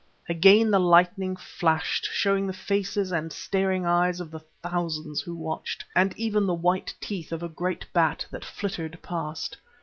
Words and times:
Again 0.27 0.71
the 0.71 0.79
lightning 0.79 1.35
flashed, 1.35 2.09
showing 2.11 2.47
the 2.47 2.53
faces 2.53 3.11
and 3.11 3.31
staring 3.31 3.85
eyes 3.85 4.19
of 4.19 4.31
the 4.31 4.39
thousands 4.63 5.21
who 5.21 5.35
watched, 5.35 5.85
and 5.95 6.17
even 6.17 6.47
the 6.47 6.55
white 6.55 6.91
teeth 6.99 7.31
of 7.31 7.43
a 7.43 7.47
great 7.47 7.85
bat 7.93 8.25
that 8.31 8.43
flittered 8.43 8.99
past. 9.03 9.57